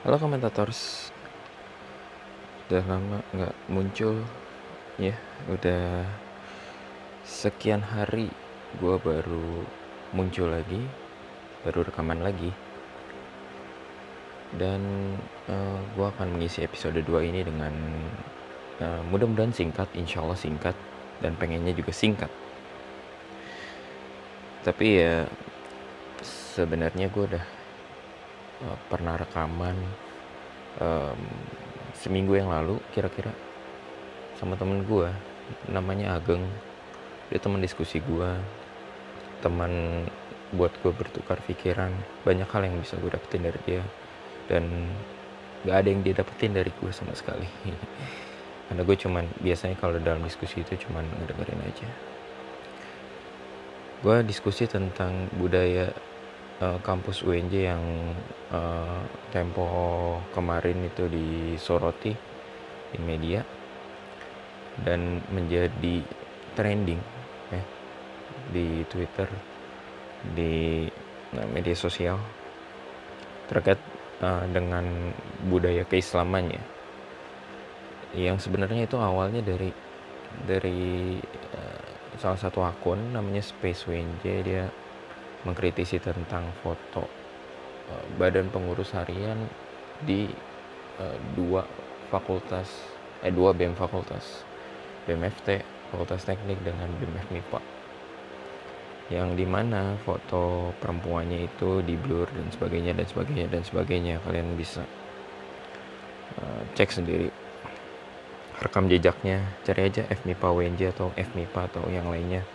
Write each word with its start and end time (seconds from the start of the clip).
Halo 0.00 0.16
komentators. 0.16 1.12
Udah 2.64 2.80
lama 2.88 3.20
nggak 3.36 3.52
muncul. 3.68 4.24
Ya 4.96 5.12
udah 5.52 6.08
Sekian 7.20 7.84
hari 7.84 8.32
Gue 8.80 8.96
baru 8.96 9.60
muncul 10.16 10.56
lagi 10.56 10.80
Baru 11.68 11.84
rekaman 11.84 12.24
lagi. 12.24 12.48
Dan 14.56 14.80
uh, 15.44 15.52
eh, 15.52 15.78
Gue 15.92 16.08
akan 16.08 16.32
mengisi 16.32 16.64
episode 16.64 16.96
2 17.04 17.28
ini 17.28 17.44
dengan 17.44 17.76
uh, 18.80 19.04
Mudah-mudahan 19.04 19.52
singkat 19.52 19.92
Insya 19.92 20.24
Allah 20.24 20.40
singkat 20.40 20.80
Dan 21.20 21.36
pengennya 21.36 21.76
juga 21.76 21.92
singkat. 21.92 22.32
Tapi 24.64 24.96
ya 24.96 25.28
Sebenarnya 26.24 27.12
gue 27.12 27.36
udah 27.36 27.59
uh, 28.64 28.78
pernah 28.88 29.16
rekaman 29.16 29.76
um, 30.80 31.20
seminggu 31.96 32.36
yang 32.36 32.48
lalu 32.48 32.80
kira-kira 32.94 33.32
sama 34.40 34.56
temen 34.56 34.84
gue 34.88 35.10
namanya 35.68 36.16
Ageng. 36.16 36.44
Dia 37.28 37.38
teman 37.38 37.62
diskusi 37.62 38.00
gue 38.02 38.30
teman 39.44 40.04
buat 40.56 40.72
gue 40.82 40.92
bertukar 40.92 41.38
pikiran. 41.44 41.92
Banyak 42.24 42.48
hal 42.48 42.62
yang 42.66 42.76
bisa 42.80 42.96
gue 42.98 43.10
dapetin 43.12 43.44
dari 43.46 43.60
dia 43.68 43.82
dan 44.50 44.66
gak 45.62 45.76
ada 45.84 45.88
yang 45.92 46.00
dia 46.02 46.14
dapetin 46.16 46.56
dari 46.56 46.72
gue 46.72 46.90
sama 46.90 47.14
sekali. 47.14 47.46
Karena 48.70 48.82
gue 48.86 48.96
cuman 48.96 49.24
biasanya 49.42 49.76
kalau 49.78 49.98
dalam 49.98 50.22
diskusi 50.22 50.62
itu 50.62 50.78
cuman 50.88 51.04
ngedengerin 51.20 51.60
aja. 51.62 51.88
Gue 54.00 54.16
diskusi 54.24 54.64
tentang 54.64 55.28
budaya 55.36 55.92
uh, 56.60 56.78
kampus 56.84 57.24
UNJ 57.24 57.54
yang 57.72 57.82
uh, 58.52 59.00
tempo 59.32 59.66
kemarin 60.36 60.86
itu 60.86 61.08
disoroti 61.08 62.12
di 62.90 62.98
media 63.00 63.42
dan 64.80 65.20
menjadi 65.32 66.00
trending 66.54 67.00
ya 67.50 67.62
di 68.50 68.66
Twitter 68.86 69.28
di 70.36 70.86
media 71.50 71.76
sosial 71.76 72.18
terkait 73.50 73.78
uh, 74.22 74.46
dengan 74.46 75.10
budaya 75.50 75.82
keislamannya. 75.86 76.62
Yang 78.14 78.46
sebenarnya 78.46 78.86
itu 78.86 78.98
awalnya 78.98 79.42
dari 79.42 79.70
dari 80.46 81.18
uh, 81.54 81.90
salah 82.18 82.38
satu 82.38 82.62
akun 82.62 83.14
namanya 83.14 83.42
Space 83.42 83.86
UNJ. 83.86 84.24
Dia 84.42 84.64
mengkritisi 85.44 86.00
tentang 86.00 86.52
foto 86.60 87.04
uh, 87.88 88.04
badan 88.20 88.52
pengurus 88.52 88.92
harian 88.92 89.40
di 90.04 90.28
uh, 91.00 91.18
dua 91.36 91.64
fakultas 92.12 92.68
eh 93.20 93.32
dua 93.32 93.52
BEM 93.52 93.76
fakultas 93.76 94.44
BMFT 95.04 95.64
Fakultas 95.90 96.22
Teknik 96.22 96.62
dengan 96.62 96.88
BMF 97.00 97.28
MIPA 97.34 97.60
yang 99.10 99.34
di 99.34 99.42
mana 99.42 99.98
foto 100.06 100.70
perempuannya 100.78 101.50
itu 101.50 101.82
di 101.82 101.98
blur 101.98 102.30
dan 102.30 102.46
sebagainya 102.54 102.94
dan 102.94 103.06
sebagainya 103.10 103.46
dan 103.50 103.62
sebagainya. 103.66 104.14
Kalian 104.22 104.54
bisa 104.54 104.86
uh, 106.38 106.62
cek 106.78 106.94
sendiri 106.94 107.26
rekam 108.62 108.86
jejaknya. 108.86 109.42
Cari 109.66 109.90
aja 109.90 110.06
FMIPA 110.06 110.48
WNJ 110.54 110.94
atau 110.94 111.10
FMIPA 111.18 111.60
atau 111.74 111.90
yang 111.90 112.06
lainnya 112.06 112.46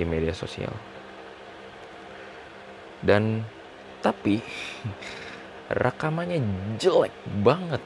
di 0.00 0.08
media 0.08 0.32
sosial 0.32 0.72
dan 3.06 3.46
tapi 4.02 4.42
rekamannya 5.70 6.42
jelek 6.78 7.14
banget. 7.42 7.82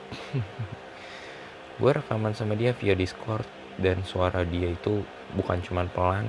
Gue 1.81 1.93
rekaman 1.97 2.33
sama 2.33 2.57
dia 2.57 2.73
via 2.77 2.97
discord 2.97 3.45
dan 3.81 4.05
suara 4.05 4.45
dia 4.45 4.73
itu 4.73 5.05
bukan 5.37 5.61
cuman 5.65 5.89
pelan 5.93 6.27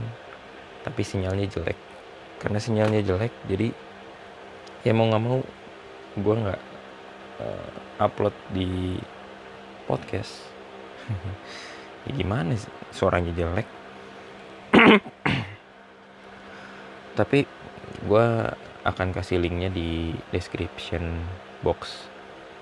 tapi 0.83 1.01
sinyalnya 1.03 1.47
jelek. 1.47 1.79
Karena 2.39 2.59
sinyalnya 2.59 3.01
jelek 3.03 3.31
jadi 3.47 3.71
ya 4.83 4.91
mau 4.91 5.07
nggak 5.07 5.23
mau 5.23 5.39
gue 6.19 6.35
nggak 6.35 6.61
uh, 7.39 7.71
upload 8.03 8.35
di 8.51 8.99
podcast. 9.87 10.51
Ya 12.01 12.17
gimana 12.17 12.57
sih 12.57 12.65
suaranya 12.89 13.29
jelek? 13.29 13.69
Tapi 17.21 17.45
gue 18.01 18.27
akan 18.81 19.13
kasih 19.13 19.37
linknya 19.37 19.69
di 19.69 20.13
description 20.33 21.21
box 21.61 22.09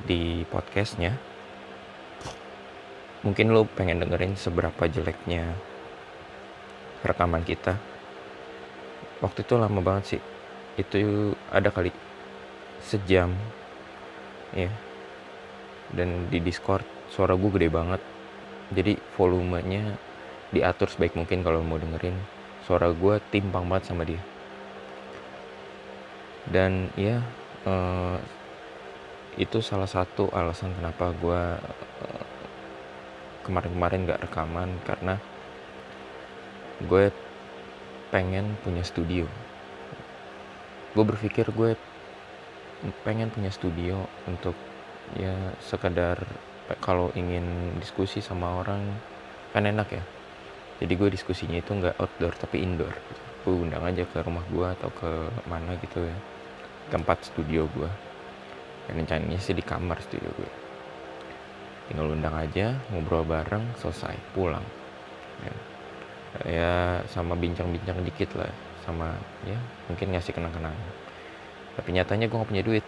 di 0.03 0.44
podcastnya. 0.52 1.16
Mungkin 3.24 3.52
lo 3.52 3.68
pengen 3.68 4.03
dengerin 4.03 4.35
seberapa 4.35 4.88
jeleknya 4.88 5.56
rekaman 7.03 7.44
kita. 7.44 7.80
Waktu 9.24 9.44
itu 9.44 9.53
lama 9.59 9.80
banget 9.80 10.03
sih. 10.16 10.22
Itu 10.80 11.35
ada 11.52 11.72
kali 11.72 11.91
sejam 12.84 13.31
ya. 14.56 14.72
Dan 15.91 16.28
di 16.31 16.40
discord 16.44 16.84
suara 17.12 17.36
gue 17.36 17.51
gede 17.59 17.72
banget. 17.72 18.01
Jadi 18.75 19.00
volumenya 19.16 19.96
diatur 20.51 20.88
sebaik 20.91 21.16
mungkin 21.16 21.44
kalau 21.44 21.63
mau 21.63 21.80
dengerin. 21.80 22.16
Suara 22.63 22.91
gue 22.91 23.19
timpang 23.31 23.68
banget 23.68 23.91
sama 23.91 24.03
dia 24.03 24.19
dan 26.49 26.89
ya 26.97 27.21
uh, 27.69 28.17
itu 29.37 29.61
salah 29.61 29.87
satu 29.87 30.27
alasan 30.33 30.73
kenapa 30.75 31.13
gue 31.15 31.43
uh, 31.61 32.25
kemarin-kemarin 33.45 34.09
gak 34.09 34.23
rekaman 34.27 34.69
karena 34.83 35.15
gue 36.83 37.13
pengen 38.09 38.57
punya 38.65 38.81
studio. 38.81 39.29
Gue 40.97 41.05
berpikir 41.05 41.45
gue 41.53 41.77
pengen 43.05 43.29
punya 43.29 43.53
studio 43.53 44.09
untuk 44.25 44.55
ya 45.13 45.35
sekadar 45.61 46.17
kalau 46.81 47.13
ingin 47.13 47.77
diskusi 47.77 48.19
sama 48.19 48.65
orang 48.65 48.81
kan 49.53 49.69
enak 49.69 49.88
ya. 49.93 50.03
Jadi 50.79 50.93
gue 50.95 51.09
diskusinya 51.11 51.59
itu 51.59 51.75
nggak 51.75 51.99
outdoor 51.99 52.33
tapi 52.39 52.63
indoor. 52.63 52.95
Gue 53.43 53.53
undang 53.53 53.83
aja 53.85 54.07
ke 54.07 54.23
rumah 54.23 54.43
gue 54.49 54.67
atau 54.67 54.89
ke 54.89 55.11
mana 55.45 55.75
gitu 55.83 56.07
ya 56.07 56.17
tempat 56.89 57.22
studio 57.25 57.69
gue 57.72 57.89
dan 58.89 58.94
rencananya 59.05 59.38
sih 59.38 59.53
di 59.53 59.61
kamar 59.61 60.01
studio 60.01 60.29
gue 60.33 60.51
tinggal 61.89 62.13
undang 62.13 62.35
aja 62.38 62.77
ngobrol 62.94 63.25
bareng 63.25 63.66
selesai 63.81 64.13
pulang. 64.38 64.61
Ya, 65.41 65.53
ya 66.45 66.73
sama 67.09 67.33
bincang-bincang 67.33 68.05
dikit 68.05 68.38
lah 68.38 68.51
sama 68.85 69.17
ya 69.41 69.57
mungkin 69.89 70.13
ngasih 70.13 70.38
kenang-kenangan 70.38 71.09
tapi 71.79 71.95
nyatanya 71.95 72.27
gue 72.27 72.35
gak 72.35 72.51
punya 72.51 72.63
duit. 72.67 72.83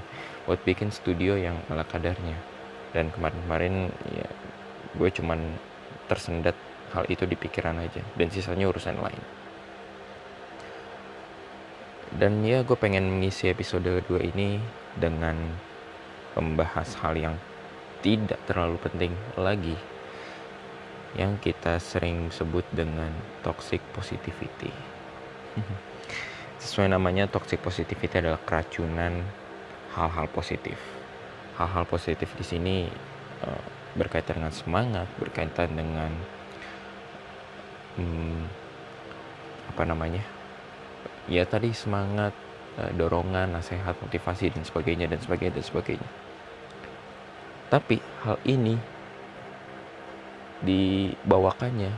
Buat 0.46 0.62
bikin 0.62 0.94
studio 0.94 1.34
yang 1.34 1.58
ala 1.66 1.82
kadarnya. 1.82 2.38
Dan 2.94 3.10
kemarin-kemarin 3.10 3.90
ya 4.14 4.28
gue 4.94 5.08
cuman 5.10 5.42
tersendat 6.06 6.54
hal 6.94 7.10
itu 7.10 7.26
di 7.26 7.34
pikiran 7.34 7.74
aja. 7.82 7.98
Dan 8.14 8.30
sisanya 8.30 8.70
urusan 8.70 9.02
lain 9.02 9.45
dan 12.14 12.46
ya 12.46 12.62
gue 12.62 12.78
pengen 12.78 13.10
mengisi 13.10 13.50
episode 13.50 13.82
kedua 13.82 14.22
ini 14.22 14.62
dengan 14.94 15.34
membahas 16.38 16.94
hal 17.02 17.18
yang 17.18 17.34
tidak 18.04 18.38
terlalu 18.46 18.78
penting 18.78 19.12
lagi 19.34 19.74
yang 21.18 21.40
kita 21.42 21.80
sering 21.82 22.28
sebut 22.28 22.62
dengan 22.70 23.08
toxic 23.42 23.80
positivity. 23.96 24.70
Sesuai 26.62 26.92
namanya 26.92 27.26
toxic 27.26 27.58
positivity 27.64 28.20
adalah 28.20 28.38
keracunan 28.44 29.24
hal-hal 29.96 30.28
positif. 30.28 30.76
Hal-hal 31.56 31.88
positif 31.88 32.28
di 32.36 32.44
sini 32.44 32.76
uh, 33.42 33.64
berkaitan 33.96 34.44
dengan 34.44 34.52
semangat 34.52 35.08
berkaitan 35.16 35.72
dengan 35.72 36.12
hmm, 37.96 38.44
apa 39.72 39.82
namanya 39.88 40.35
ya 41.26 41.42
tadi 41.46 41.74
semangat 41.74 42.32
eh, 42.78 42.92
dorongan 42.94 43.58
nasihat 43.58 43.94
motivasi 43.98 44.54
dan 44.54 44.62
sebagainya 44.62 45.06
dan 45.10 45.20
sebagainya 45.22 45.54
dan 45.58 45.66
sebagainya. 45.66 46.10
Tapi 47.66 47.98
hal 48.22 48.38
ini 48.46 48.78
dibawakannya 50.62 51.92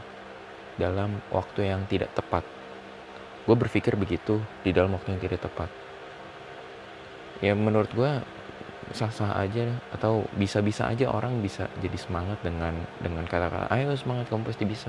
dalam 0.81 1.21
waktu 1.29 1.69
yang 1.69 1.85
tidak 1.87 2.11
tepat. 2.17 2.43
Gue 3.45 3.57
berpikir 3.57 3.97
begitu 3.97 4.41
di 4.65 4.73
dalam 4.73 4.97
waktu 4.97 5.17
yang 5.17 5.23
tidak 5.23 5.45
tepat. 5.45 5.69
Ya 7.45 7.53
menurut 7.55 7.93
gue 7.93 8.13
sah-sah 8.93 9.37
aja 9.37 9.69
atau 9.93 10.25
bisa-bisa 10.37 10.89
aja 10.89 11.13
orang 11.13 11.45
bisa 11.45 11.69
jadi 11.85 11.99
semangat 12.01 12.41
dengan 12.41 12.73
dengan 13.05 13.25
kata-kata 13.29 13.69
ayo 13.77 13.93
semangat 13.93 14.33
kamu 14.33 14.49
pasti 14.49 14.65
bisa 14.65 14.89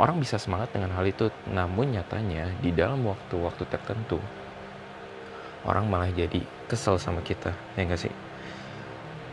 orang 0.00 0.20
bisa 0.20 0.40
semangat 0.40 0.72
dengan 0.72 0.92
hal 0.96 1.04
itu 1.04 1.28
namun 1.52 1.92
nyatanya 1.92 2.48
di 2.64 2.72
dalam 2.72 3.04
waktu-waktu 3.04 3.64
tertentu 3.68 4.20
orang 5.66 5.86
malah 5.86 6.10
jadi 6.10 6.42
kesel 6.66 6.98
sama 6.98 7.22
kita 7.22 7.54
ya 7.78 7.86
enggak 7.86 8.08
sih? 8.08 8.14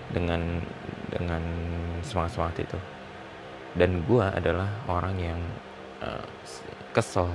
Dengan 0.09 0.61
dengan 1.09 1.41
semangat 2.01 2.33
semangat 2.38 2.56
itu. 2.65 2.77
Dan 3.77 4.01
gue 4.06 4.25
adalah 4.25 4.69
orang 4.89 5.15
yang 5.21 5.41
uh, 6.01 6.25
kesel 6.89 7.29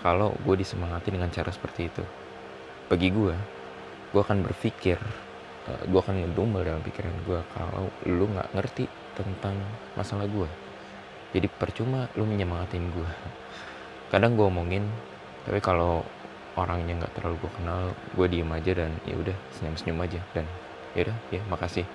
kalau 0.00 0.30
gue 0.46 0.54
disemangati 0.54 1.10
dengan 1.10 1.30
cara 1.34 1.50
seperti 1.50 1.90
itu. 1.90 2.04
Bagi 2.86 3.10
gue 3.10 3.34
gue 4.10 4.20
akan 4.22 4.42
berpikir 4.42 4.98
uh, 4.98 5.70
eh, 5.70 5.82
gue 5.86 6.00
akan 6.02 6.26
ngedumel 6.26 6.66
dalam 6.66 6.82
pikiran 6.82 7.14
gue 7.26 7.40
kalau 7.54 7.86
lu 8.06 8.26
nggak 8.26 8.50
ngerti 8.58 8.90
tentang 9.14 9.54
masalah 9.94 10.26
gue 10.26 10.50
jadi 11.30 11.46
percuma 11.46 12.10
lu 12.18 12.26
menyemangatin 12.26 12.90
gue 12.90 13.10
kadang 14.10 14.34
gue 14.34 14.46
omongin 14.46 14.84
tapi 15.46 15.62
kalau 15.62 16.02
orangnya 16.58 17.06
nggak 17.06 17.14
terlalu 17.14 17.36
gue 17.40 17.52
kenal 17.56 17.80
gue 18.18 18.26
diem 18.26 18.50
aja 18.50 18.72
dan 18.74 18.90
ya 19.06 19.14
udah 19.14 19.36
senyum 19.54 19.76
senyum 19.78 19.98
aja 20.02 20.20
dan 20.34 20.44
ya 20.98 21.06
udah 21.06 21.16
ya 21.30 21.40
makasih 21.46 21.86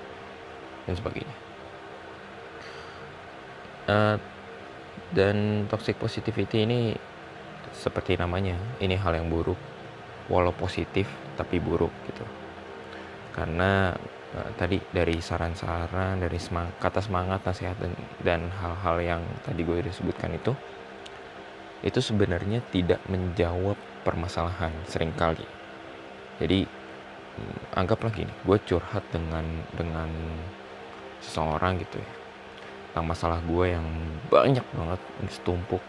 dan 0.87 0.95
sebagainya. 0.95 1.35
Uh, 3.85 4.17
dan 5.13 5.69
toxic 5.69 5.99
positivity 6.01 6.65
ini 6.65 6.97
seperti 7.75 8.17
namanya 8.17 8.57
ini 8.81 8.97
hal 8.97 9.13
yang 9.13 9.29
buruk. 9.29 9.59
Walau 10.25 10.55
positif 10.55 11.05
tapi 11.37 11.61
buruk 11.61 11.93
gitu 12.09 12.25
karena 13.35 13.91
uh, 14.31 14.51
tadi 14.55 14.79
dari 14.95 15.19
saran-saran 15.19 16.23
dari 16.23 16.39
semang, 16.39 16.71
kata 16.79 17.03
semangat 17.03 17.43
nasihat 17.43 17.75
dan 18.23 18.47
hal-hal 18.63 18.97
yang 19.03 19.21
tadi 19.43 19.67
gue 19.67 19.83
udah 19.83 19.91
sebutkan 19.91 20.31
itu 20.31 20.55
itu 21.83 21.99
sebenarnya 21.99 22.63
tidak 22.71 23.03
menjawab 23.11 23.75
permasalahan 24.07 24.71
sering 24.87 25.11
kali. 25.13 25.43
Jadi 26.39 26.63
hmm, 26.63 27.75
anggaplah 27.75 28.15
gini 28.15 28.31
gue 28.47 28.57
curhat 28.63 29.03
dengan 29.11 29.43
dengan 29.75 30.07
seseorang 31.19 31.83
gitu 31.83 31.99
ya 31.99 32.11
tentang 32.95 33.11
masalah 33.11 33.43
gue 33.43 33.75
yang 33.75 33.83
banyak 34.31 34.63
banget 34.71 35.01
setumpuk. 35.27 35.83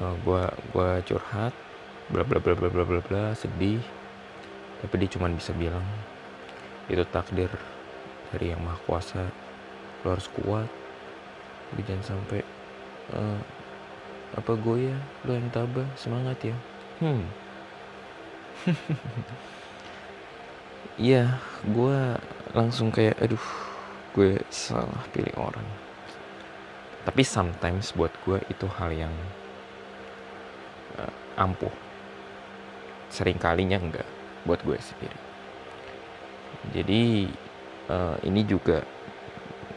Uh, 0.00 0.16
gue 0.24 0.42
gue 0.72 0.90
curhat 1.12 1.52
bla 2.08 2.24
bla 2.24 2.40
bla 2.40 2.56
bla 2.56 2.68
bla 2.72 3.00
bla 3.04 3.24
sedih 3.36 3.84
tapi 4.82 4.98
dia 4.98 5.14
cuma 5.14 5.30
bisa 5.30 5.54
bilang 5.54 5.86
itu 6.90 7.06
takdir 7.14 7.46
dari 8.34 8.50
yang 8.50 8.58
maha 8.66 8.78
kuasa. 8.82 9.30
Lo 10.02 10.18
harus 10.18 10.26
kuat. 10.34 10.66
Tapi 11.70 11.80
jangan 11.86 12.04
sampai 12.18 12.42
uh, 13.14 13.38
apa 14.34 14.52
ya 14.74 14.98
lo 15.22 15.32
yang 15.38 15.46
tabah. 15.54 15.86
Semangat 15.94 16.38
ya. 16.42 16.56
Hmm. 16.98 17.24
Iya, 21.00 21.40
gue 21.64 22.20
langsung 22.52 22.92
kayak, 22.92 23.16
aduh, 23.16 23.46
gue 24.12 24.36
salah 24.52 25.00
pilih 25.08 25.32
orang. 25.40 25.64
Tapi 27.08 27.24
sometimes 27.24 27.96
buat 27.96 28.12
gue 28.28 28.36
itu 28.52 28.68
hal 28.76 28.92
yang 28.92 29.14
uh, 31.00 31.40
ampuh. 31.40 31.72
Sering 33.08 33.40
kalinya 33.40 33.80
enggak 33.80 34.04
buat 34.46 34.60
gue 34.62 34.78
sendiri. 34.78 35.18
Jadi 36.72 37.02
uh, 37.90 38.16
ini 38.22 38.42
juga 38.46 38.82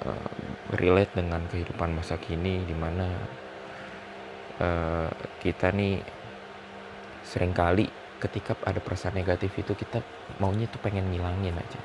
uh, 0.06 0.31
relate 0.75 1.17
dengan 1.17 1.41
kehidupan 1.50 1.94
masa 1.94 2.17
kini 2.17 2.62
di 2.65 2.75
mana 2.77 3.07
uh, 4.62 5.09
kita 5.41 5.73
nih 5.73 6.01
sering 7.25 7.53
kali 7.53 7.89
ketika 8.21 8.56
ada 8.63 8.79
perasaan 8.79 9.17
negatif 9.17 9.51
itu 9.57 9.73
kita 9.73 10.00
maunya 10.39 10.69
tuh 10.69 10.79
pengen 10.79 11.09
ngilangin 11.09 11.57
aja 11.57 11.81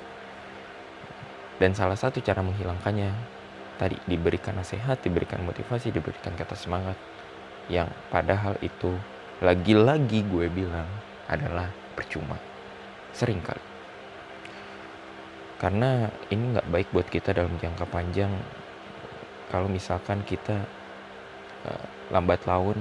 dan 1.60 1.76
salah 1.76 1.96
satu 1.96 2.24
cara 2.24 2.40
menghilangkannya 2.40 3.12
tadi 3.76 3.96
diberikan 4.08 4.56
nasihat 4.56 5.00
diberikan 5.00 5.44
motivasi 5.44 5.92
diberikan 5.92 6.32
kata 6.36 6.56
semangat 6.56 6.96
yang 7.68 7.88
padahal 8.08 8.56
itu 8.64 8.96
lagi-lagi 9.40 10.24
gue 10.28 10.46
bilang 10.52 10.88
adalah 11.28 11.68
percuma 11.96 12.36
sering 13.12 13.40
kali. 13.42 13.62
Karena 15.60 16.08
ini 16.32 16.56
nggak 16.56 16.68
baik 16.72 16.88
buat 16.94 17.08
kita 17.12 17.36
dalam 17.36 17.52
jangka 17.60 17.84
panjang. 17.90 18.32
Kalau 19.52 19.68
misalkan 19.68 20.24
kita 20.24 20.56
uh, 21.68 21.86
lambat 22.08 22.46
laun 22.48 22.78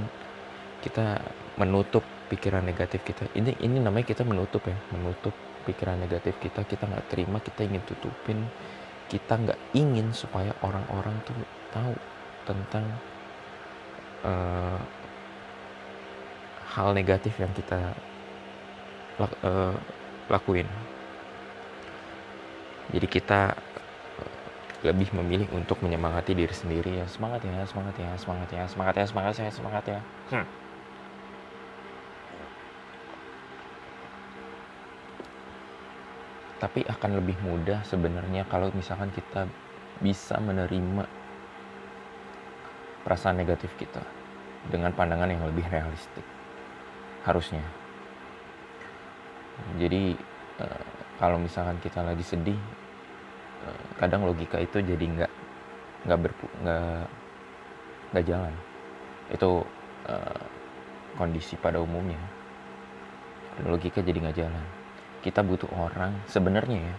kita 0.80 1.20
menutup 1.60 2.08
pikiran 2.32 2.64
negatif 2.64 3.04
kita. 3.04 3.28
Ini 3.36 3.60
ini 3.60 3.84
namanya 3.84 4.08
kita 4.08 4.24
menutup 4.24 4.64
ya 4.64 4.78
menutup 4.96 5.36
pikiran 5.68 6.00
negatif 6.00 6.40
kita. 6.40 6.64
Kita 6.64 6.88
nggak 6.88 7.12
terima 7.12 7.44
kita 7.44 7.68
ingin 7.68 7.84
tutupin. 7.84 8.48
Kita 9.12 9.36
nggak 9.36 9.76
ingin 9.76 10.16
supaya 10.16 10.56
orang-orang 10.64 11.20
tuh 11.28 11.36
tahu 11.76 11.94
tentang 12.48 12.86
uh, 14.24 14.80
hal 16.70 16.94
negatif 16.96 17.34
yang 17.42 17.52
kita 17.52 17.92
uh, 19.44 19.76
lakuin. 20.30 20.70
Jadi 22.90 23.08
kita 23.10 23.54
eh, 24.22 24.90
lebih 24.90 25.12
memilih 25.18 25.50
untuk 25.54 25.82
menyemangati 25.82 26.34
diri 26.34 26.54
sendiri 26.54 27.04
ya 27.04 27.06
semangat 27.10 27.44
ya 27.46 27.66
semangat 27.68 27.96
ya 27.98 28.14
semangat 28.16 28.50
ya 28.50 28.64
semangat 28.66 28.96
ya 28.96 29.06
semangat 29.06 29.34
ya 29.36 29.50
semangat 29.52 29.84
ya. 29.90 30.00
Hmm. 30.32 30.48
tapi 36.60 36.84
akan 36.84 37.24
lebih 37.24 37.40
mudah 37.40 37.82
sebenarnya 37.88 38.44
kalau 38.52 38.68
misalkan 38.76 39.08
kita 39.16 39.48
bisa 40.04 40.36
menerima 40.44 41.08
perasaan 43.08 43.40
negatif 43.40 43.72
kita 43.80 44.04
dengan 44.68 44.92
pandangan 44.92 45.32
yang 45.32 45.44
lebih 45.48 45.64
realistik. 45.72 46.24
Harusnya 47.24 47.64
jadi 49.78 50.16
uh, 50.60 50.84
kalau 51.20 51.38
misalkan 51.40 51.78
kita 51.84 52.00
lagi 52.04 52.24
sedih 52.24 52.60
uh, 53.68 53.86
kadang 54.00 54.24
logika 54.24 54.60
itu 54.60 54.80
jadi 54.80 55.06
nggak 55.06 55.32
nggak 56.08 56.20
berpu 56.20 56.46
nggak 56.64 57.08
nggak 58.16 58.26
jalan. 58.26 58.56
Itu 59.30 59.64
uh, 60.08 60.44
kondisi 61.20 61.60
pada 61.60 61.84
umumnya. 61.84 62.20
Logika 63.68 64.00
jadi 64.00 64.18
nggak 64.20 64.38
jalan. 64.40 64.66
Kita 65.20 65.44
butuh 65.44 65.68
orang 65.76 66.16
sebenarnya 66.32 66.80
ya 66.80 66.98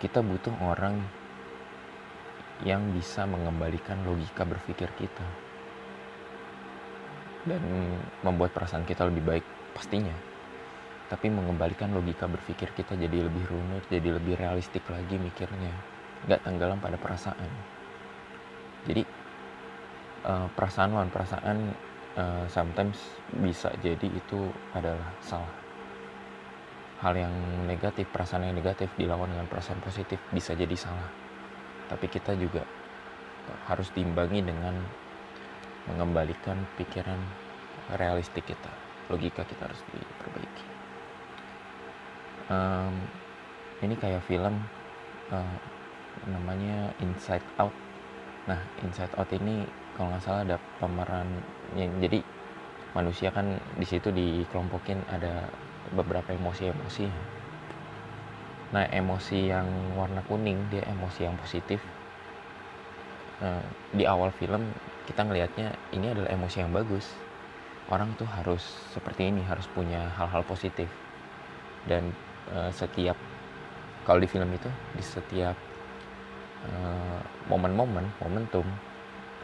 kita 0.00 0.18
butuh 0.18 0.50
orang 0.58 0.98
yang 2.66 2.82
bisa 2.90 3.22
mengembalikan 3.22 4.02
logika 4.02 4.42
berpikir 4.42 4.90
kita. 4.98 5.26
Dan 7.42 7.62
membuat 8.22 8.54
perasaan 8.54 8.86
kita 8.86 9.06
lebih 9.06 9.22
baik 9.22 9.44
pastinya 9.74 10.31
tapi 11.12 11.28
mengembalikan 11.28 11.92
logika 11.92 12.24
berpikir 12.24 12.72
kita 12.72 12.96
jadi 12.96 13.28
lebih 13.28 13.44
runut 13.52 13.84
jadi 13.92 14.16
lebih 14.16 14.40
realistik 14.40 14.88
lagi 14.88 15.20
mikirnya 15.20 15.76
nggak 16.24 16.40
tenggelam 16.40 16.80
pada 16.80 16.96
perasaan 16.96 17.52
jadi 18.88 19.04
uh, 20.24 20.48
perasaan 20.56 20.96
lawan 20.96 21.12
perasaan 21.12 21.76
uh, 22.16 22.48
sometimes 22.48 22.96
bisa 23.36 23.68
jadi 23.84 24.08
itu 24.08 24.48
adalah 24.72 25.12
salah 25.20 25.62
hal 27.02 27.18
yang 27.18 27.34
negatif, 27.66 28.06
perasaan 28.14 28.46
yang 28.46 28.54
negatif 28.54 28.86
dilawan 28.94 29.26
dengan 29.26 29.50
perasaan 29.50 29.82
positif 29.82 30.22
bisa 30.30 30.54
jadi 30.54 30.78
salah. 30.78 31.10
Tapi 31.90 32.06
kita 32.06 32.38
juga 32.38 32.62
harus 33.66 33.90
diimbangi 33.90 34.38
dengan 34.38 34.78
mengembalikan 35.90 36.62
pikiran 36.78 37.18
realistik 37.98 38.46
kita, 38.46 38.70
logika 39.10 39.42
kita 39.42 39.66
harus 39.66 39.82
diperbaiki. 39.90 40.71
Um, 42.52 42.92
ini 43.80 43.96
kayak 43.96 44.20
film 44.28 44.60
uh, 45.32 45.56
namanya 46.28 46.92
Inside 47.00 47.44
Out. 47.56 47.72
Nah, 48.44 48.60
Inside 48.84 49.16
Out 49.16 49.32
ini 49.32 49.64
kalau 49.96 50.12
nggak 50.12 50.20
salah 50.20 50.44
ada 50.44 50.56
pemeran 50.76 51.28
yang 51.72 51.88
jadi 51.96 52.20
manusia 52.92 53.32
kan 53.32 53.56
di 53.80 53.86
situ 53.88 54.12
dikelompokin 54.12 55.00
ada 55.08 55.48
beberapa 55.96 56.36
emosi-emosi. 56.36 57.08
Nah 58.72 58.88
emosi 58.88 59.52
yang 59.52 59.68
warna 59.96 60.24
kuning 60.28 60.68
dia 60.72 60.84
emosi 60.88 61.28
yang 61.28 61.36
positif. 61.36 61.80
Nah, 63.40 63.60
di 63.92 64.04
awal 64.06 64.30
film 64.36 64.72
kita 65.04 65.24
ngelihatnya 65.26 65.74
ini 65.92 66.12
adalah 66.12 66.30
emosi 66.32 66.56
yang 66.62 66.72
bagus. 66.72 67.04
Orang 67.92 68.16
tuh 68.16 68.28
harus 68.28 68.62
seperti 68.94 69.28
ini 69.28 69.44
harus 69.44 69.68
punya 69.72 70.08
hal-hal 70.16 70.44
positif. 70.46 70.88
Dan 71.84 72.14
uh, 72.50 72.70
setiap 72.74 73.14
kalau 74.02 74.18
di 74.18 74.26
film 74.26 74.50
itu 74.50 74.70
di 74.98 75.04
setiap 75.04 75.54
uh, 76.66 77.20
momen-momen 77.46 78.10
momentum 78.18 78.66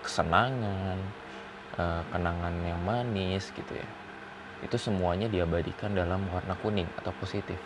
kesenangan 0.03 0.99
uh, 1.79 2.03
kenangan 2.11 2.55
yang 2.67 2.81
manis 2.83 3.55
gitu 3.55 3.79
ya 3.79 3.89
itu 4.59 4.75
semuanya 4.75 5.31
diabadikan 5.31 5.95
dalam 5.95 6.27
warna 6.35 6.55
kuning 6.59 6.89
atau 6.99 7.15
positif. 7.23 7.59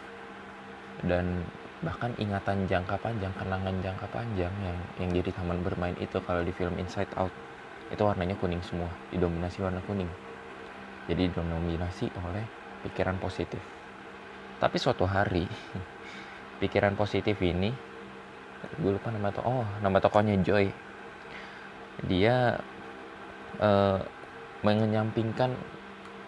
Dan 1.00 1.40
bahkan 1.80 2.12
ingatan 2.20 2.68
jangka 2.68 3.00
panjang 3.00 3.32
kenangan 3.34 3.74
jangka 3.82 4.06
panjang 4.12 4.52
yang 4.62 4.78
yang 5.02 5.10
jadi 5.10 5.30
taman 5.34 5.64
bermain 5.64 5.96
itu 5.98 6.20
kalau 6.22 6.44
di 6.44 6.52
film 6.54 6.76
Inside 6.78 7.10
Out 7.18 7.32
itu 7.90 7.98
warnanya 8.04 8.38
kuning 8.38 8.62
semua 8.62 8.92
didominasi 9.10 9.64
warna 9.64 9.80
kuning. 9.88 10.08
Jadi 11.10 11.32
didominasi 11.32 12.06
oleh 12.22 12.44
pikiran 12.86 13.18
positif 13.18 13.58
tapi 14.62 14.78
suatu 14.78 15.02
hari 15.10 15.42
pikiran 16.62 16.94
positif 16.94 17.34
ini 17.42 17.74
gue 18.78 18.94
lupa 18.94 19.10
nama 19.10 19.34
to 19.34 19.42
oh 19.42 19.66
nama 19.82 19.98
tokonya 19.98 20.38
Joy. 20.38 20.70
Dia 22.06 22.54
uh, 23.58 23.98
menyampingkan 24.62 25.50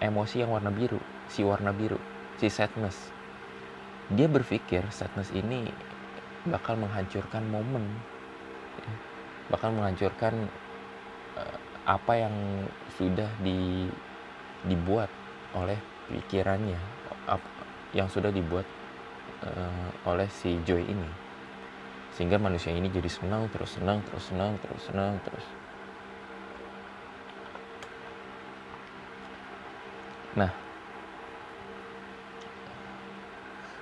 emosi 0.02 0.42
yang 0.42 0.50
warna 0.50 0.74
biru 0.74 0.98
si 1.30 1.46
warna 1.46 1.70
biru 1.70 2.02
si 2.42 2.50
sadness. 2.50 3.14
Dia 4.10 4.26
berpikir 4.26 4.82
sadness 4.90 5.30
ini 5.30 5.70
bakal 6.50 6.74
menghancurkan 6.74 7.46
momen 7.46 7.86
bakal 9.48 9.70
menghancurkan 9.70 10.50
uh, 11.38 11.56
apa 11.86 12.12
yang 12.18 12.34
sudah 12.98 13.28
di, 13.40 13.88
dibuat 14.66 15.08
oleh 15.54 15.76
pikirannya 16.10 16.80
yang 17.94 18.10
sudah 18.10 18.34
dibuat 18.34 18.66
uh, 19.46 20.10
oleh 20.10 20.26
si 20.28 20.58
Joy 20.66 20.82
ini. 20.82 21.10
Sehingga 22.14 22.38
manusia 22.38 22.74
ini 22.74 22.90
jadi 22.90 23.06
senang 23.10 23.46
terus 23.50 23.78
senang 23.78 24.02
terus 24.06 24.30
senang 24.30 24.58
terus 24.60 24.82
senang 24.86 25.14
terus. 25.22 25.46
Nah. 30.34 30.52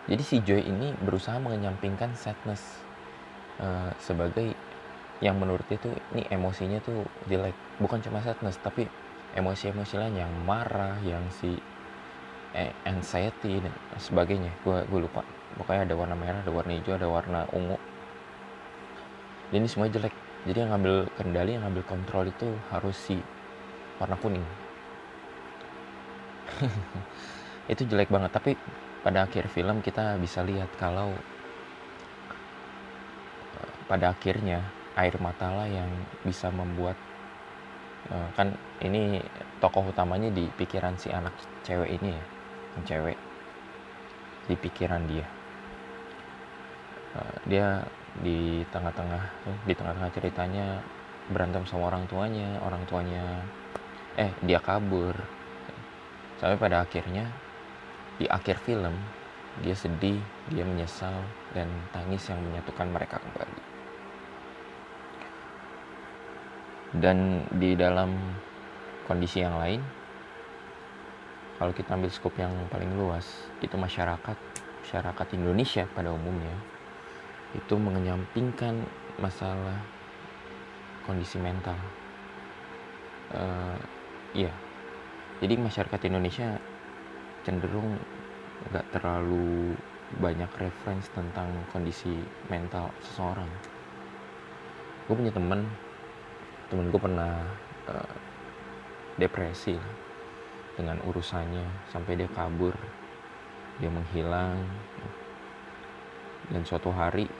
Jadi 0.03 0.23
si 0.27 0.37
Joy 0.45 0.61
ini 0.69 0.93
berusaha 1.01 1.41
menyampingkan 1.41 2.13
sadness 2.19 2.61
uh, 3.63 3.89
sebagai 3.97 4.53
yang 5.23 5.39
menurut 5.39 5.63
dia 5.71 5.79
tuh 5.79 5.95
ini 6.13 6.27
emosinya 6.29 6.83
tuh 6.83 7.07
jelek. 7.31 7.55
Bukan 7.79 8.03
cuma 8.05 8.21
sadness 8.21 8.59
tapi 8.61 8.91
emosi-emosi 9.33 9.95
lain 9.97 10.21
yang 10.21 10.33
marah 10.45 10.99
yang 11.07 11.25
si 11.33 11.57
anxiety 12.85 13.61
dan 13.61 13.73
sebagainya. 13.97 14.53
Gue 14.65 14.85
gue 14.87 15.01
lupa. 15.05 15.25
Pokoknya 15.57 15.85
ada 15.85 15.95
warna 15.97 16.17
merah 16.17 16.41
ada 16.41 16.53
warna 16.53 16.73
hijau 16.77 16.97
ada 16.97 17.09
warna 17.09 17.45
ungu. 17.53 17.77
Dan 19.53 19.65
ini 19.65 19.69
semua 19.69 19.89
jelek. 19.89 20.13
Jadi 20.49 20.59
yang 20.59 20.71
ngambil 20.75 21.07
kendali 21.17 21.51
yang 21.55 21.65
ngambil 21.69 21.85
kontrol 21.87 22.25
itu 22.27 22.49
harus 22.73 22.97
si 22.97 23.21
warna 24.01 24.17
kuning. 24.19 24.45
Itu 27.73 27.87
jelek 27.87 28.11
banget. 28.11 28.33
Tapi 28.35 28.57
pada 29.07 29.29
akhir 29.29 29.47
film 29.51 29.83
kita 29.83 30.19
bisa 30.19 30.43
lihat 30.43 30.69
kalau 30.81 31.15
eh, 33.61 33.71
pada 33.87 34.11
akhirnya 34.15 34.63
air 34.97 35.15
mata 35.21 35.49
lah 35.49 35.69
yang 35.69 35.89
bisa 36.21 36.53
membuat 36.53 36.97
uh, 38.13 38.29
kan 38.37 38.53
ini 38.85 39.25
tokoh 39.57 39.89
utamanya 39.89 40.29
di 40.29 40.49
pikiran 40.53 40.99
si 41.01 41.09
anak 41.09 41.33
cewek 41.65 41.97
ini 41.97 42.13
ya 42.13 42.25
cewek. 42.85 43.19
Di 44.49 44.55
pikiran 44.57 45.05
dia. 45.07 45.27
Uh, 47.13 47.37
dia 47.45 47.67
di 48.25 48.65
tengah-tengah 48.69 49.25
di 49.65 49.73
tengah-tengah 49.73 50.13
ceritanya 50.13 50.81
berantem 51.33 51.65
sama 51.65 51.89
orang 51.89 52.05
tuanya 52.09 52.61
orang 52.65 52.83
tuanya 52.89 53.25
eh 54.17 54.33
dia 54.45 54.61
kabur. 54.61 55.17
Sampai 56.41 56.59
pada 56.59 56.83
akhirnya 56.83 57.31
di 58.19 58.27
akhir 58.29 58.61
film 58.65 58.93
dia 59.61 59.77
sedih 59.77 60.21
dia 60.49 60.65
menyesal 60.65 61.13
dan 61.53 61.69
tangis 61.93 62.25
yang 62.29 62.41
menyatukan 62.41 62.89
mereka 62.89 63.21
kembali. 63.21 63.63
Dan 66.93 67.49
di 67.57 67.73
dalam 67.73 68.13
kondisi 69.09 69.41
yang 69.41 69.57
lain 69.57 69.81
kalau 71.63 71.71
kita 71.71 71.95
ambil 71.95 72.11
skop 72.11 72.35
yang 72.43 72.51
paling 72.75 72.91
luas 72.99 73.47
itu 73.63 73.79
masyarakat 73.79 74.35
masyarakat 74.83 75.27
Indonesia 75.39 75.87
pada 75.95 76.11
umumnya 76.11 76.59
itu 77.55 77.79
mengenyampingkan 77.79 78.83
masalah 79.23 79.79
kondisi 81.07 81.39
mental. 81.39 81.79
Uh, 83.31 83.79
iya. 84.35 84.51
Jadi 85.39 85.55
masyarakat 85.55 86.03
Indonesia 86.11 86.59
cenderung 87.47 87.95
nggak 88.67 88.99
terlalu 88.99 89.79
banyak 90.19 90.51
reference 90.59 91.15
tentang 91.15 91.47
kondisi 91.71 92.27
mental 92.51 92.91
seseorang. 93.07 93.47
Gue 95.07 95.15
punya 95.15 95.31
temen 95.31 95.63
temen 96.75 96.91
gue 96.91 96.99
pernah 96.99 97.39
uh, 97.87 98.15
depresi 99.15 99.79
dengan 100.77 100.97
urusannya 101.05 101.65
sampai 101.93 102.17
dia 102.17 102.29
kabur 102.33 102.73
dia 103.81 103.89
menghilang. 103.89 104.63
Dan 106.51 106.63
suatu 106.67 106.93
hari 106.93 107.31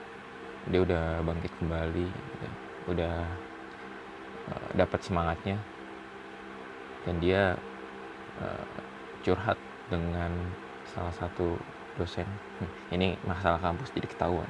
dia 0.71 0.81
udah 0.81 1.21
bangkit 1.27 1.53
kembali 1.59 2.07
udah 2.89 3.17
uh, 4.49 4.69
dapat 4.79 5.01
semangatnya. 5.03 5.59
Dan 7.03 7.19
dia 7.19 7.59
uh, 8.41 8.67
curhat 9.27 9.59
dengan 9.91 10.31
salah 10.87 11.13
satu 11.13 11.59
dosen. 11.99 12.25
Ini 12.95 13.19
masalah 13.27 13.59
kampus 13.61 13.93
jadi 13.93 14.09
ketahuan. 14.09 14.49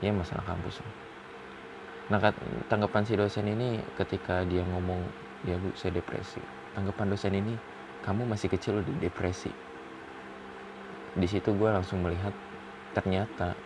Ya 0.00 0.10
masalah 0.10 0.42
kampus. 0.46 0.80
Nah 2.08 2.18
tanggapan 2.72 3.04
si 3.04 3.14
dosen 3.14 3.46
ini 3.52 3.84
ketika 4.00 4.40
dia 4.48 4.64
ngomong 4.64 5.04
ya 5.46 5.54
bu 5.60 5.70
saya 5.76 5.94
depresi 5.94 6.42
tanggapan 6.78 7.10
dosen 7.10 7.34
ini 7.34 7.54
kamu 8.06 8.22
masih 8.30 8.46
kecil 8.46 8.78
udah 8.78 8.94
depresi 9.02 9.50
di 11.18 11.26
situ 11.26 11.50
gue 11.50 11.68
langsung 11.74 12.06
melihat 12.06 12.30
ternyata 12.94 13.58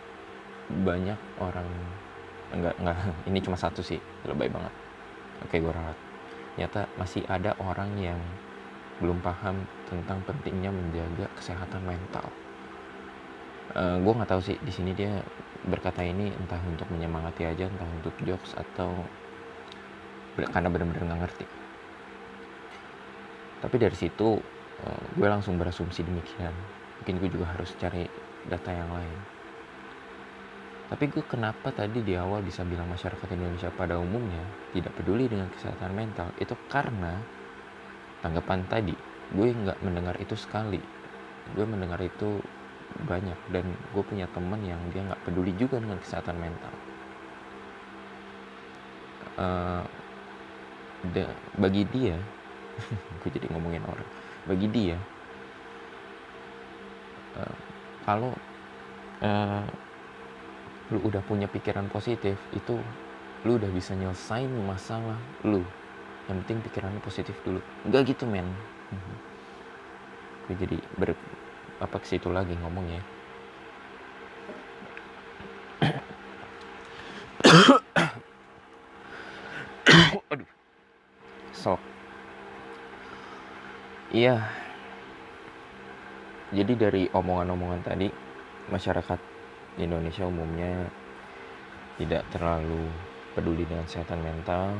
banyak 0.81 1.19
orang 1.37 1.69
enggak 2.49 2.73
enggak 2.81 2.97
ini 3.29 3.37
cuma 3.37 3.53
satu 3.53 3.85
sih 3.85 4.01
lebih 4.25 4.49
banget 4.49 4.73
oke 5.45 5.53
gue 5.61 5.73
ralat 5.73 5.97
ternyata 6.53 6.85
masih 6.97 7.21
ada 7.29 7.53
orang 7.61 7.93
yang 8.01 8.17
belum 9.01 9.19
paham 9.25 9.65
tentang 9.89 10.21
pentingnya 10.23 10.69
menjaga 10.69 11.25
kesehatan 11.35 11.81
mental. 11.81 12.25
Uh, 13.73 13.97
eh, 13.97 13.97
gue 14.05 14.13
nggak 14.13 14.29
tahu 14.29 14.41
sih 14.43 14.57
di 14.61 14.69
sini 14.69 14.93
dia 14.93 15.17
berkata 15.65 16.05
ini 16.05 16.29
entah 16.29 16.61
untuk 16.67 16.85
menyemangati 16.93 17.47
aja, 17.47 17.65
entah 17.65 17.89
untuk 17.89 18.13
jokes 18.21 18.53
atau 18.53 18.93
karena 20.37 20.69
benar-benar 20.69 21.03
nggak 21.09 21.21
ngerti. 21.25 21.45
Tapi 23.63 23.75
dari 23.79 23.95
situ 23.95 24.35
eh, 24.83 25.03
gue 25.15 25.27
langsung 25.31 25.55
berasumsi 25.55 26.03
demikian. 26.03 26.51
Mungkin 26.99 27.15
gue 27.23 27.29
juga 27.31 27.55
harus 27.55 27.71
cari 27.79 28.03
data 28.51 28.69
yang 28.75 28.91
lain. 28.91 29.19
Tapi 30.91 31.09
gue 31.09 31.23
kenapa 31.23 31.71
tadi 31.71 32.03
di 32.03 32.13
awal 32.19 32.43
bisa 32.43 32.61
bilang 32.67 32.91
masyarakat 32.91 33.25
Indonesia 33.33 33.71
pada 33.71 33.97
umumnya 33.97 34.43
tidak 34.75 34.93
peduli 34.99 35.31
dengan 35.31 35.47
kesehatan 35.55 35.95
mental? 35.95 36.29
Itu 36.37 36.53
karena 36.67 37.17
tanggapan 38.23 38.63
tadi 38.71 38.95
gue 39.35 39.47
nggak 39.51 39.83
mendengar 39.83 40.15
itu 40.23 40.33
sekali 40.39 40.79
gue 41.51 41.65
mendengar 41.67 41.99
itu 41.99 42.39
banyak 43.03 43.35
dan 43.51 43.67
gue 43.91 44.03
punya 44.07 44.29
temen 44.31 44.63
yang 44.63 44.79
dia 44.95 45.03
nggak 45.03 45.21
peduli 45.27 45.51
juga 45.59 45.83
dengan 45.83 45.99
kesehatan 45.99 46.39
mental 46.39 46.73
uh, 49.35 49.83
bagi 51.59 51.83
dia 51.91 52.15
gue 53.23 53.29
jadi 53.29 53.47
ngomongin 53.53 53.83
orang. 53.85 54.09
Bagi 54.49 54.67
dia 54.67 54.97
uh, 57.39 57.57
kalau 58.03 58.33
uh, 59.23 59.65
lu 60.91 60.99
udah 61.07 61.23
punya 61.23 61.47
pikiran 61.47 61.87
positif 61.87 62.35
itu 62.51 62.75
lu 63.43 63.59
udah 63.59 63.71
bisa 63.71 63.95
nyelesain 63.95 64.51
masalah 64.67 65.19
lu. 65.43 65.63
Yang 66.31 66.37
penting 66.47 66.59
pikirannya 66.71 67.01
positif 67.03 67.35
dulu. 67.43 67.59
Enggak 67.83 68.15
gitu 68.15 68.23
men. 68.23 68.47
Mhm. 68.93 69.15
gue 70.43 70.55
jadi 70.59 70.77
ber 70.99 71.15
apa 71.79 71.97
ke 71.99 72.07
situ 72.15 72.27
lagi 72.31 72.53
ngomongnya 72.59 72.99
aduh 80.31 80.49
sok 81.51 81.79
iya. 84.13 84.37
Jadi 86.53 86.73
dari 86.77 87.03
omongan-omongan 87.09 87.81
tadi 87.81 88.07
masyarakat 88.69 89.19
Indonesia 89.81 90.29
umumnya 90.29 90.85
tidak 91.97 92.21
terlalu 92.29 92.93
peduli 93.33 93.65
dengan 93.65 93.89
kesehatan 93.89 94.21
mental. 94.21 94.77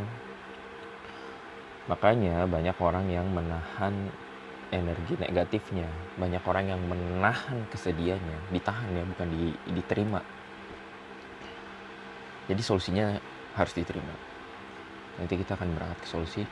Makanya 1.89 2.45
banyak 2.45 2.77
orang 2.77 3.09
yang 3.09 3.27
menahan 3.33 4.13
energi 4.69 5.17
negatifnya. 5.17 5.89
Banyak 6.17 6.45
orang 6.45 6.65
yang 6.69 6.81
menahan 6.85 7.65
kesedihannya. 7.73 8.53
Ditahan 8.53 8.89
ya 8.93 9.03
bukan 9.03 9.27
di, 9.33 9.51
diterima. 9.73 10.21
Jadi 12.47 12.61
solusinya 12.61 13.17
harus 13.57 13.73
diterima. 13.73 14.13
Nanti 15.17 15.33
kita 15.37 15.57
akan 15.57 15.73
berangkat 15.73 15.99
ke 16.05 16.07
solusi. 16.09 16.43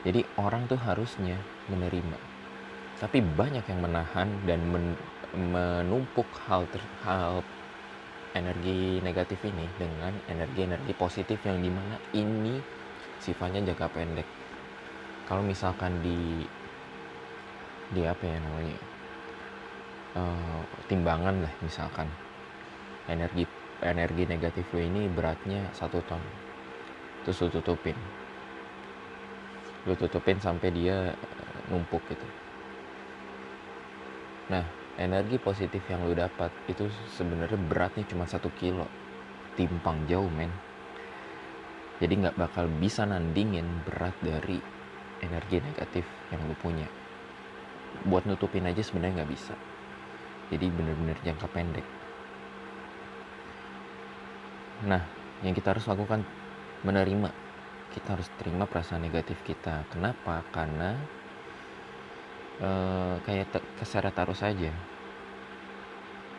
Jadi 0.00 0.24
orang 0.40 0.64
tuh 0.64 0.80
harusnya 0.80 1.36
menerima. 1.70 2.18
Tapi 3.00 3.22
banyak 3.22 3.64
yang 3.64 3.80
menahan 3.80 4.28
dan 4.44 4.60
men, 4.68 4.86
menumpuk 5.32 6.26
hal 6.44 6.66
hal 7.06 7.40
energi 8.34 9.02
negatif 9.02 9.42
ini 9.46 9.66
dengan 9.78 10.14
energi-energi 10.30 10.92
positif 10.94 11.38
yang 11.42 11.58
di 11.58 11.70
mana 11.70 11.96
ini 12.14 12.58
sifatnya 13.18 13.72
jangka 13.72 13.88
pendek. 13.90 14.28
Kalau 15.26 15.42
misalkan 15.46 16.02
di 16.02 16.46
di 17.90 18.06
apa 18.06 18.22
ya 18.22 18.38
namanya 18.38 18.78
uh, 20.14 20.62
timbangan 20.86 21.42
lah 21.42 21.54
misalkan 21.58 22.06
energi 23.10 23.42
energi 23.82 24.22
negatif 24.30 24.62
lo 24.70 24.78
ini 24.78 25.10
beratnya 25.10 25.66
satu 25.74 25.98
ton 26.06 26.22
terus 27.26 27.40
lo 27.42 27.48
tutupin. 27.50 27.96
Lo 29.88 29.96
tutupin 29.96 30.38
sampai 30.38 30.68
dia 30.70 31.10
numpuk 31.70 32.02
gitu. 32.10 32.26
Nah 34.50 34.66
energi 34.98 35.38
positif 35.38 35.80
yang 35.86 36.04
lo 36.04 36.12
dapat 36.12 36.50
itu 36.66 36.90
sebenarnya 37.14 37.56
beratnya 37.56 38.04
cuma 38.10 38.26
satu 38.26 38.50
kilo. 38.58 38.84
Timpang 39.54 40.04
jauh 40.10 40.28
men. 40.28 40.50
Jadi 42.02 42.26
nggak 42.26 42.36
bakal 42.36 42.66
bisa 42.66 43.06
nandingin 43.06 43.66
berat 43.86 44.16
dari 44.20 44.58
energi 45.22 45.62
negatif 45.62 46.04
yang 46.34 46.42
lo 46.44 46.54
punya. 46.58 46.88
Buat 48.06 48.26
nutupin 48.26 48.66
aja 48.66 48.82
sebenarnya 48.82 49.22
nggak 49.22 49.32
bisa. 49.32 49.54
Jadi 50.50 50.66
bener-bener 50.66 51.16
jangka 51.22 51.46
pendek. 51.54 51.86
Nah 54.88 55.02
yang 55.46 55.54
kita 55.54 55.76
harus 55.76 55.86
lakukan 55.86 56.26
menerima. 56.82 57.30
Kita 57.90 58.14
harus 58.14 58.30
terima 58.38 58.70
perasaan 58.70 59.02
negatif 59.02 59.42
kita. 59.42 59.82
Kenapa? 59.90 60.46
Karena 60.54 60.94
e, 62.60 62.70
kayak 63.24 63.58
keseret 63.80 64.14
arus 64.14 64.44
saja 64.44 64.72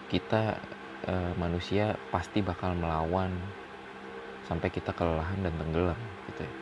kita 0.07 0.61
e, 1.05 1.13
manusia 1.35 1.97
pasti 2.13 2.39
bakal 2.45 2.77
melawan 2.77 3.33
sampai 4.45 4.69
kita 4.69 4.93
kelelahan 4.93 5.39
dan 5.41 5.53
tenggelam 5.57 5.99
gitu 6.31 6.41
ya. 6.45 6.53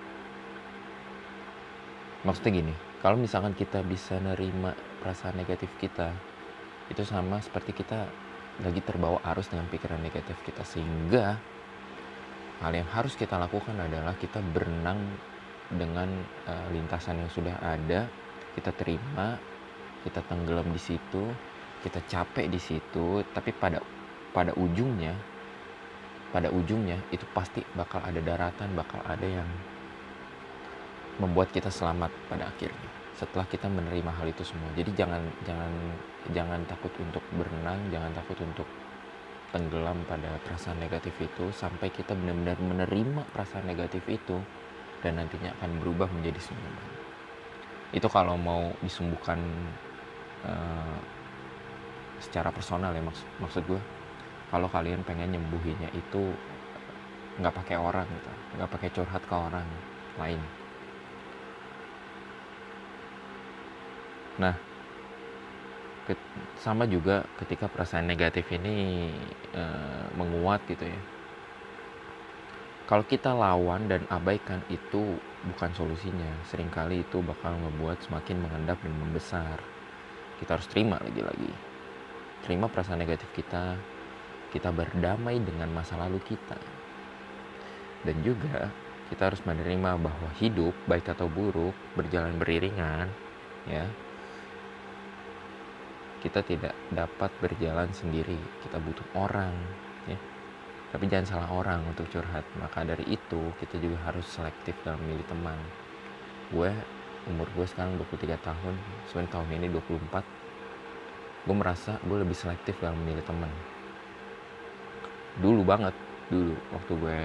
Maksudnya 2.27 2.51
gini 2.63 2.73
kalau 2.99 3.15
misalkan 3.15 3.55
kita 3.55 3.79
bisa 3.83 4.19
nerima 4.19 4.75
perasaan 4.99 5.39
negatif 5.39 5.71
kita 5.79 6.11
itu 6.91 7.05
sama 7.05 7.39
seperti 7.39 7.71
kita 7.71 8.09
lagi 8.59 8.83
terbawa 8.83 9.23
arus 9.33 9.47
dengan 9.47 9.71
pikiran 9.71 10.03
negatif 10.03 10.35
kita. 10.43 10.67
Sehingga 10.67 11.39
hal 12.59 12.71
yang 12.75 12.89
harus 12.91 13.15
kita 13.15 13.39
lakukan 13.39 13.77
adalah 13.79 14.11
kita 14.19 14.43
berenang 14.51 14.99
dengan 15.71 16.09
uh, 16.49 16.67
lintasan 16.73 17.23
yang 17.23 17.31
sudah 17.31 17.55
ada 17.61 18.09
kita 18.57 18.73
terima 18.75 19.39
kita 20.05 20.23
tenggelam 20.27 20.67
di 20.71 20.81
situ 20.81 21.31
kita 21.83 21.99
capek 22.07 22.51
di 22.51 22.59
situ 22.59 23.23
tapi 23.31 23.55
pada 23.55 23.79
pada 24.35 24.51
ujungnya 24.55 25.15
pada 26.29 26.51
ujungnya 26.53 26.99
itu 27.09 27.25
pasti 27.33 27.65
bakal 27.73 28.03
ada 28.05 28.21
daratan 28.21 28.75
bakal 28.77 29.01
ada 29.07 29.25
yang 29.25 29.49
membuat 31.19 31.51
kita 31.51 31.67
selamat 31.67 32.11
pada 32.31 32.47
akhirnya 32.47 32.99
setelah 33.19 33.43
kita 33.51 33.67
menerima 33.67 34.15
hal 34.15 34.31
itu 34.31 34.47
semua. 34.47 34.71
Jadi 34.79 34.95
jangan 34.95 35.19
jangan 35.43 35.71
jangan 36.31 36.63
takut 36.71 36.93
untuk 37.03 37.19
berenang 37.35 37.75
jangan 37.91 38.15
takut 38.15 38.39
untuk 38.39 38.63
tenggelam 39.51 39.99
pada 40.07 40.39
perasaan 40.47 40.79
negatif 40.79 41.11
itu 41.19 41.51
sampai 41.51 41.91
kita 41.91 42.15
benar-benar 42.15 42.55
menerima 42.63 43.27
perasaan 43.35 43.67
negatif 43.67 44.07
itu 44.07 44.39
dan 45.03 45.19
nantinya 45.19 45.51
akan 45.59 45.83
berubah 45.83 46.07
menjadi 46.07 46.39
senyuman. 46.39 46.87
Itu 47.91 48.07
kalau 48.07 48.39
mau 48.39 48.71
disembuhkan 48.79 49.41
uh, 50.45 50.99
secara 52.19 52.51
personal 52.51 52.91
ya 52.91 53.01
maksud 53.01 53.27
maksud 53.39 53.63
gue 53.65 53.81
kalau 54.51 54.67
kalian 54.67 55.01
pengen 55.07 55.33
nyembuhinya 55.33 55.87
itu 55.95 56.35
nggak 57.39 57.55
pakai 57.55 57.79
orang 57.79 58.05
gitu 58.11 58.31
nggak 58.59 58.69
pakai 58.69 58.89
curhat 58.91 59.23
ke 59.23 59.35
orang 59.35 59.67
lain 60.19 60.41
Nah, 64.39 64.55
sama 66.55 66.87
juga 66.87 67.27
ketika 67.43 67.67
perasaan 67.67 68.07
negatif 68.07 68.47
ini 68.55 69.11
e, 69.51 69.63
menguat 70.15 70.63
gitu 70.71 70.87
ya. 70.87 70.99
Kalau 72.87 73.05
kita 73.05 73.35
lawan 73.35 73.85
dan 73.85 74.07
abaikan 74.09 74.63
itu 74.71 75.19
bukan 75.45 75.69
solusinya. 75.75 76.31
Seringkali 76.49 77.05
itu 77.05 77.21
bakal 77.21 77.53
membuat 77.59 78.01
semakin 78.01 78.41
mengendap 78.41 78.81
dan 78.81 78.95
membesar. 78.97 79.59
Kita 80.39 80.55
harus 80.55 80.67
terima 80.71 80.95
lagi-lagi. 81.03 81.51
Terima 82.47 82.71
perasaan 82.71 83.03
negatif 83.03 83.27
kita. 83.35 83.75
Kita 84.49 84.71
berdamai 84.71 85.37
dengan 85.43 85.69
masa 85.69 85.99
lalu 85.99 86.17
kita. 86.23 86.57
Dan 88.07 88.23
juga 88.23 88.71
kita 89.09 89.33
harus 89.33 89.41
menerima 89.41 89.97
bahwa 89.97 90.29
hidup 90.37 90.73
baik 90.85 91.09
atau 91.09 91.25
buruk 91.25 91.73
berjalan 91.97 92.37
beriringan 92.37 93.09
ya 93.65 93.89
kita 96.21 96.45
tidak 96.45 96.77
dapat 96.93 97.33
berjalan 97.41 97.89
sendiri 97.89 98.37
kita 98.61 98.77
butuh 98.77 99.07
orang 99.17 99.51
ya 100.05 100.19
tapi 100.93 101.09
jangan 101.09 101.25
salah 101.25 101.49
orang 101.49 101.81
untuk 101.89 102.05
curhat 102.13 102.45
maka 102.61 102.85
dari 102.85 103.05
itu 103.09 103.49
kita 103.57 103.81
juga 103.81 103.97
harus 104.05 104.29
selektif 104.29 104.77
dalam 104.85 105.01
memilih 105.01 105.25
teman 105.25 105.57
gue 106.53 106.71
umur 107.29 107.47
gue 107.53 107.65
sekarang 107.69 107.95
23 108.01 108.41
tahun 108.41 108.73
sebenarnya 109.07 109.31
tahun 109.37 109.47
ini 109.61 109.67
24 109.71 111.45
gue 111.45 111.55
merasa 111.55 111.95
gue 112.03 112.17
lebih 112.19 112.35
selektif 112.35 112.75
dalam 112.83 112.99
memilih 112.99 113.23
teman. 113.23 113.49
Dulu 115.39 115.61
banget 115.63 115.95
dulu 116.29 116.53
waktu 116.75 116.93
gue 116.93 117.19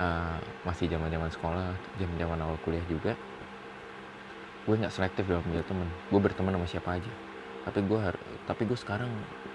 uh, 0.00 0.38
masih 0.64 0.86
zaman 0.88 1.12
zaman 1.12 1.28
sekolah 1.28 1.68
zaman 2.00 2.16
zaman 2.16 2.38
awal 2.40 2.56
kuliah 2.64 2.84
juga 2.88 3.12
gue 4.66 4.74
nggak 4.74 4.94
selektif 4.94 5.24
dalam 5.30 5.42
memilih 5.46 5.66
teman. 5.66 5.88
Gue 6.10 6.20
berteman 6.22 6.54
sama 6.58 6.66
siapa 6.66 6.90
aja. 6.98 7.12
Tapi 7.66 7.82
gue 7.82 7.98
tapi 8.46 8.62
gue 8.62 8.78
sekarang 8.78 9.10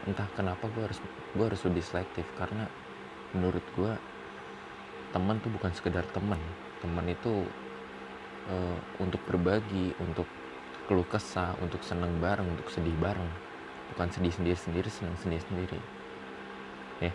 entah 0.07 0.27
kenapa 0.35 0.67
gue 0.71 0.83
harus 0.83 0.99
gue 1.35 1.45
harus 1.45 1.61
lebih 1.67 1.83
selektif 1.83 2.25
karena 2.35 2.67
menurut 3.31 3.63
gue 3.75 3.91
teman 5.11 5.39
tuh 5.43 5.51
bukan 5.51 5.71
sekedar 5.75 6.07
teman. 6.11 6.39
Teman 6.79 7.05
itu 7.11 7.43
uh, 8.51 8.77
untuk 8.99 9.23
berbagi 9.23 9.95
untuk 10.03 10.27
keluh 10.91 11.07
kesah 11.07 11.55
untuk 11.63 11.79
senang 11.87 12.19
bareng 12.19 12.45
untuk 12.51 12.67
sedih 12.67 12.93
bareng. 12.99 13.31
Bukan 13.95 14.07
sedih 14.11 14.31
sendiri 14.35 14.59
sendiri 14.59 14.89
senang 14.91 15.15
sendiri 15.19 15.43
sendiri 15.47 15.79
ya. 17.01 17.13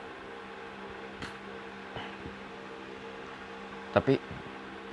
Tapi 3.96 4.14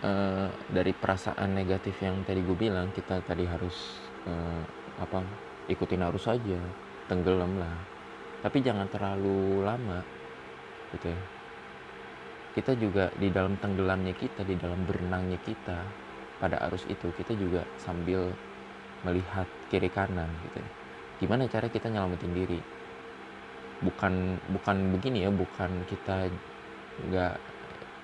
uh, 0.04 0.48
dari 0.72 0.92
perasaan 0.96 1.52
negatif 1.52 2.00
yang 2.00 2.24
tadi 2.24 2.40
gue 2.40 2.56
bilang 2.56 2.92
kita 2.96 3.20
tadi 3.24 3.44
harus 3.44 4.00
uh, 4.28 4.64
apa 5.00 5.24
ikutin 5.68 6.08
arus 6.08 6.28
saja 6.28 6.60
tenggelam 7.08 7.60
lah. 7.60 7.76
Tapi 8.44 8.60
jangan 8.60 8.88
terlalu 8.92 9.64
lama 9.64 10.00
gitu 10.96 11.12
ya. 11.12 11.22
Kita 12.54 12.78
juga 12.78 13.10
di 13.18 13.34
dalam 13.34 13.58
tenggelamnya 13.58 14.14
kita 14.14 14.46
di 14.46 14.54
dalam 14.56 14.86
berenangnya 14.86 15.42
kita 15.42 16.03
pada 16.44 16.60
arus 16.68 16.84
itu 16.92 17.08
kita 17.16 17.32
juga 17.40 17.64
sambil 17.80 18.28
melihat 19.08 19.48
kiri 19.72 19.88
kanan 19.88 20.28
gitu 20.44 20.60
ya. 20.60 20.70
Gimana 21.24 21.48
cara 21.48 21.72
kita 21.72 21.88
nyelamatin 21.88 22.36
diri? 22.36 22.60
Bukan 23.80 24.36
bukan 24.52 24.76
begini 25.00 25.24
ya 25.24 25.32
bukan 25.32 25.88
kita 25.88 26.28
nggak 27.08 27.36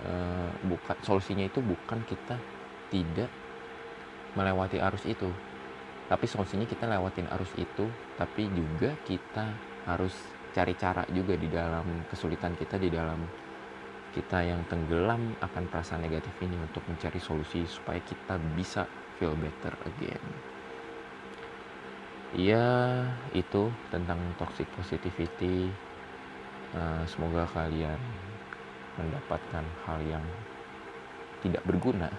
uh, 0.08 0.52
bukan 0.72 0.96
solusinya 1.04 1.44
itu 1.52 1.60
bukan 1.60 2.00
kita 2.08 2.40
tidak 2.88 3.28
melewati 4.40 4.80
arus 4.80 5.04
itu. 5.04 5.28
Tapi 6.08 6.24
solusinya 6.24 6.64
kita 6.64 6.88
lewatin 6.88 7.28
arus 7.36 7.52
itu 7.60 7.92
tapi 8.16 8.48
juga 8.56 8.96
kita 9.04 9.52
harus 9.84 10.16
cari 10.56 10.74
cara 10.80 11.04
juga 11.12 11.36
di 11.36 11.52
dalam 11.52 12.08
kesulitan 12.08 12.56
kita 12.56 12.80
di 12.80 12.88
dalam 12.88 13.20
kita 14.14 14.42
yang 14.42 14.62
tenggelam 14.66 15.38
akan 15.42 15.64
perasaan 15.70 16.02
negatif 16.02 16.34
ini 16.42 16.58
untuk 16.58 16.82
mencari 16.90 17.22
solusi 17.22 17.66
supaya 17.70 18.02
kita 18.02 18.42
bisa 18.58 18.90
feel 19.18 19.38
better 19.38 19.74
again. 19.86 20.24
Ya 22.38 23.06
itu 23.34 23.74
tentang 23.90 24.22
toxic 24.38 24.70
positivity. 24.78 25.70
Uh, 26.70 27.02
semoga 27.10 27.50
kalian 27.50 27.98
mendapatkan 29.02 29.66
hal 29.90 30.00
yang 30.06 30.26
tidak 31.42 31.66
berguna. 31.66 32.14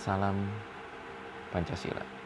Salam 0.00 0.36
Pancasila 1.52 2.19